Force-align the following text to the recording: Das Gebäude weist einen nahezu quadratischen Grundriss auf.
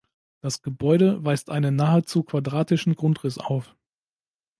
Das 0.41 0.63
Gebäude 0.63 1.23
weist 1.25 1.51
einen 1.51 1.75
nahezu 1.75 2.23
quadratischen 2.23 2.95
Grundriss 2.95 3.37
auf. 3.37 3.75